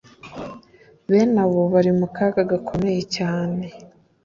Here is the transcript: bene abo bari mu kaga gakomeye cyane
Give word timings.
bene 1.09 1.39
abo 1.45 1.61
bari 1.73 1.91
mu 1.99 2.07
kaga 2.15 2.41
gakomeye 2.51 3.01
cyane 3.15 3.65